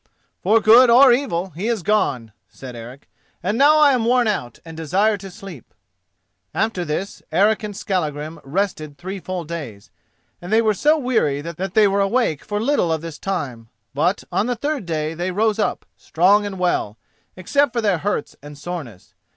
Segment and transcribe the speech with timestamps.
[0.41, 3.07] "For good or evil, he is gone," said Eric,
[3.43, 5.75] "and now I am worn out and desire to sleep."
[6.55, 9.91] After this Eric and Skallagrim rested three full days,
[10.41, 13.69] and they were so weary that they were awake for little of this time.
[13.93, 16.97] But on the third day they rose up, strong and well,
[17.35, 19.13] except for their hurts and soreness.